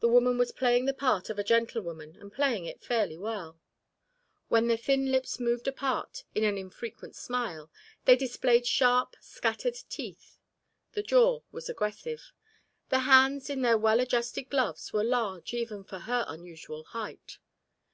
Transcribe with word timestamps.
The 0.00 0.08
woman 0.08 0.36
was 0.36 0.52
playing 0.52 0.84
the 0.84 0.92
part 0.92 1.30
of 1.30 1.38
a 1.38 1.42
gentlewoman 1.42 2.14
and 2.20 2.30
playing 2.30 2.66
it 2.66 2.84
fairly 2.84 3.16
well. 3.16 3.58
When 4.48 4.66
the 4.68 4.76
thin 4.76 5.10
lips 5.10 5.40
moved 5.40 5.66
apart 5.66 6.24
in 6.34 6.44
an 6.44 6.58
infrequent 6.58 7.16
smile 7.16 7.70
they 8.04 8.16
displayed 8.16 8.66
sharp 8.66 9.16
scattered 9.18 9.78
teeth. 9.88 10.36
The 10.92 11.02
jaw 11.02 11.40
was 11.52 11.70
aggressive. 11.70 12.32
The 12.90 12.98
hands 13.08 13.48
in 13.48 13.62
their 13.62 13.78
well 13.78 13.98
adjusted 13.98 14.50
gloves 14.50 14.92
were 14.92 15.02
large 15.02 15.54
even 15.54 15.84
for 15.84 16.00
her 16.00 16.26
unusual 16.28 16.84
height. 16.84 17.38